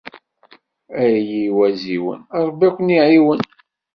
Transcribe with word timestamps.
Ay 1.01 1.29
iwaziwen 1.49 2.19
Rebbi 2.45 2.65
ad 2.67 2.73
ken-iɛiwen. 2.75 3.39